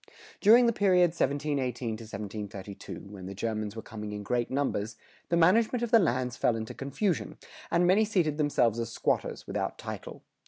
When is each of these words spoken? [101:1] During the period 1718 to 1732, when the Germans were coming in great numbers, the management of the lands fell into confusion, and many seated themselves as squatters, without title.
[101:1] 0.39 0.39
During 0.41 0.65
the 0.65 0.73
period 0.73 1.03
1718 1.13 1.89
to 1.97 2.03
1732, 2.05 2.95
when 3.11 3.27
the 3.27 3.35
Germans 3.35 3.75
were 3.75 3.83
coming 3.83 4.13
in 4.13 4.23
great 4.23 4.49
numbers, 4.49 4.95
the 5.29 5.37
management 5.37 5.83
of 5.83 5.91
the 5.91 5.99
lands 5.99 6.35
fell 6.35 6.55
into 6.55 6.73
confusion, 6.73 7.37
and 7.69 7.85
many 7.85 8.03
seated 8.03 8.39
themselves 8.39 8.79
as 8.79 8.91
squatters, 8.91 9.45
without 9.45 9.77
title. 9.77 10.23